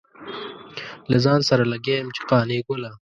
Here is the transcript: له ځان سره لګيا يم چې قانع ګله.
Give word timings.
له 1.11 1.17
ځان 1.25 1.39
سره 1.49 1.63
لګيا 1.73 1.95
يم 2.01 2.09
چې 2.15 2.21
قانع 2.29 2.59
ګله. 2.67 2.91